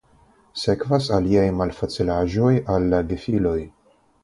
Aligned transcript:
Sekvas 0.61 1.09
aliaj 1.17 1.43
malfacilaĵoj 1.59 2.51
al 2.77 2.91
la 2.97 3.05
gefiloj. 3.13 3.57